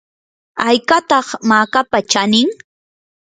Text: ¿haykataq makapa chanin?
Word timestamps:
¿haykataq 0.63 1.27
makapa 1.49 1.97
chanin? 2.11 2.49